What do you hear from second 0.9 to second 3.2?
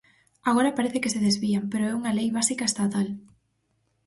que se desvían, pero é unha lei básica estatal.